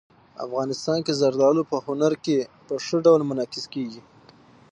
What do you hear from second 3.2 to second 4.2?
منعکس کېږي.